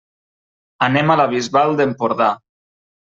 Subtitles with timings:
[0.85, 2.31] Anem a la Bisbal d'Empordà.